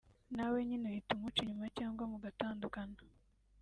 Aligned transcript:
Nawe 0.35 0.57
nyine 0.67 0.85
uhita 0.91 1.11
umuca 1.17 1.39
inyuma 1.43 1.67
cyangwa 1.77 2.03
mugatandukana 2.11 2.97